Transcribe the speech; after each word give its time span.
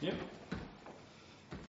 Yep. 0.00 0.14